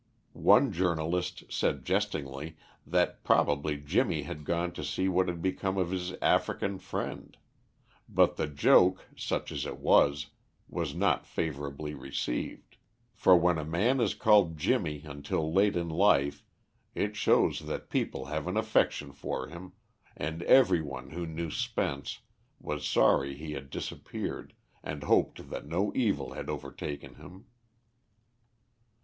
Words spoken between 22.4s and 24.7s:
was sorry he had disappeared,